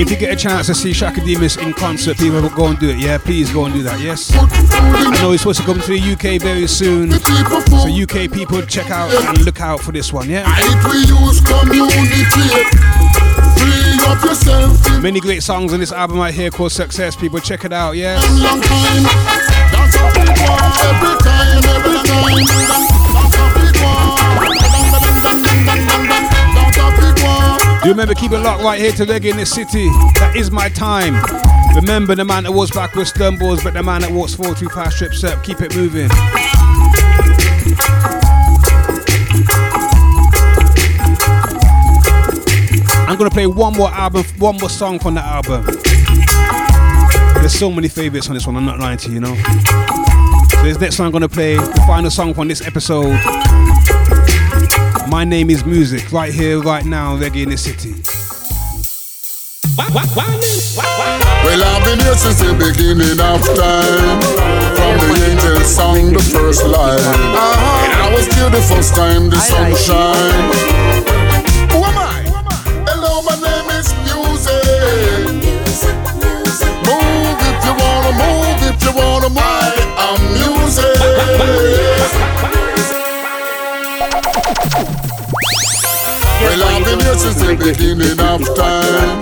[0.00, 2.88] If you get a chance to see Chaka Demus in concert, people go and do
[2.88, 3.18] it, yeah.
[3.18, 4.32] Please go and do that, yes.
[4.34, 7.10] I know he's supposed to come to the UK very soon.
[7.10, 10.46] So UK people check out and look out for this one, yeah.
[15.02, 17.14] Many great songs on this album right here called Success.
[17.14, 18.18] People check it out, yeah.
[27.82, 29.88] Do you remember keep it locked right here to reggae in the city?
[30.18, 31.14] That is my time.
[31.74, 34.98] Remember the man that walks backwards stumbles, but the man that walks forward too fast
[34.98, 35.42] trips up.
[35.42, 36.10] Keep it moving.
[43.08, 45.64] I'm gonna play one more album, one more song from the album.
[47.40, 48.56] There's so many favorites on this one.
[48.56, 49.34] I'm not lying to you, you know.
[50.50, 53.18] So this next song I'm gonna play, the final song from this episode.
[55.10, 57.94] My name is music, right here, right now, reggae in the city.
[59.76, 64.20] Well, I've been here since the beginning of time.
[64.78, 67.00] From the angel song, the first line.
[67.00, 70.52] And I was here the first time the sun shine.
[71.74, 72.22] Who am I?
[72.86, 74.62] Hello, my name is music.
[76.86, 79.42] Move if you wanna move, if you wanna move.
[79.42, 81.19] I am music.
[86.90, 89.20] Well, I've been here since the beginning of time.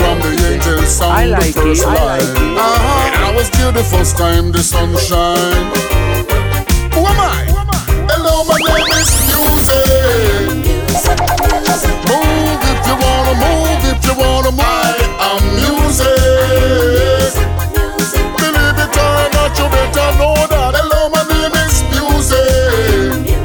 [0.00, 2.20] From the angel song, the first line.
[2.56, 3.28] Uh-huh.
[3.28, 5.72] I was here the first time the sun shine.
[6.94, 7.44] Who am I?
[8.08, 9.92] Hello, my name is music.
[12.08, 14.64] Move if you wanna move, if you wanna move.
[14.64, 16.16] I am music.
[18.40, 20.80] Believe it or not, you better know that.
[20.80, 23.36] Hello, my name is music.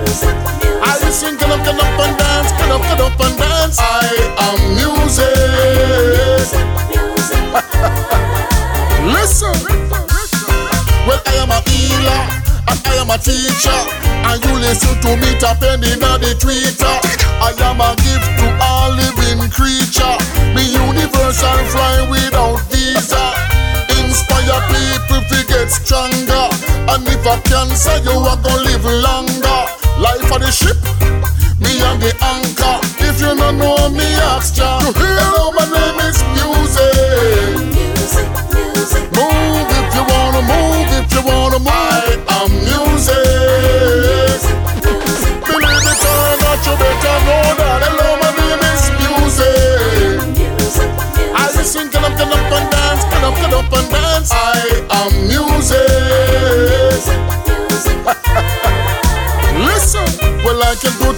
[0.79, 3.36] I sing, get up, get up and dance, get up, get up and
[3.67, 3.79] dance.
[3.79, 4.07] I
[4.39, 5.35] am music.
[9.11, 9.55] Listen.
[11.07, 12.23] Well, I am a healer
[12.67, 13.79] and I am a teacher.
[14.27, 16.95] And you listen to me tapping in the Twitter.
[17.39, 20.17] I am a gift to all living creature.
[20.55, 23.33] Me universal fly without visa.
[23.99, 26.47] Inspire people to get stronger.
[26.91, 29.59] And if a cancer, you are gonna live longer.
[29.99, 30.77] Life of the ship,
[31.81, 32.79] and the anchor.
[33.03, 34.79] If you don't know me, ask ya.
[34.95, 37.57] Hello, my name is music.
[39.15, 41.69] Move if you wanna move, if you wanna move.
[41.69, 43.17] I am music.
[45.47, 47.79] Believe it or not, you better know that.
[47.85, 50.17] Hello, my name is music.
[51.35, 54.31] I sing, get up, get up and dance, get up, get up and dance.
[54.31, 54.35] I
[54.99, 55.36] am music.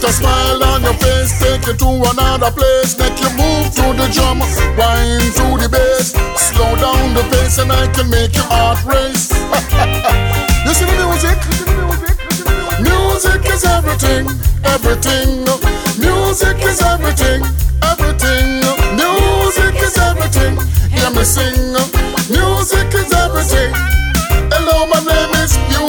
[0.09, 1.37] A smile on your face.
[1.39, 2.97] Take you to another place.
[2.97, 4.39] Make you move to the drum,
[4.79, 6.17] wine to the bass.
[6.49, 9.29] Slow down the pace and I can make your heart race.
[10.65, 11.37] you see the music?
[12.81, 14.25] Music is everything,
[14.65, 15.45] everything.
[16.01, 17.41] Music is everything,
[17.91, 18.65] everything.
[18.97, 20.53] Music is everything.
[20.89, 21.73] Hear me sing.
[22.33, 23.71] Music is everything.
[24.53, 25.88] Hello, my name is Music.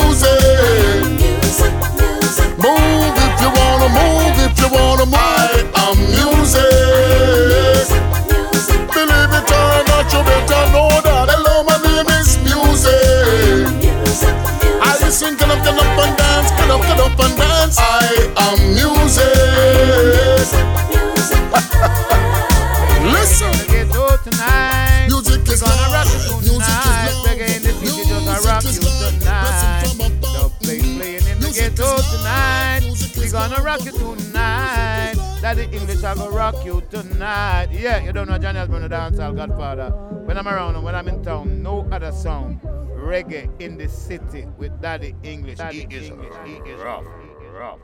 [33.41, 35.15] Gonna rock you tonight.
[35.41, 37.69] Daddy English I'm gonna rock you tonight.
[37.71, 39.89] Yeah, you don't know Johnny Osbourne, the dancehall oh, godfather.
[40.25, 42.61] When I'm around and when I'm in town, no other sound.
[42.61, 45.57] Reggae in the city with Daddy English.
[45.57, 46.11] Daddy English.
[46.45, 47.03] He is rough.
[47.39, 47.79] He is rough.